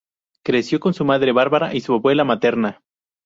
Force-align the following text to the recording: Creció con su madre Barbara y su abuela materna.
Creció 0.43 0.79
con 0.79 0.95
su 0.95 1.05
madre 1.05 1.31
Barbara 1.31 1.75
y 1.75 1.81
su 1.81 1.93
abuela 1.93 2.23
materna. 2.23 2.81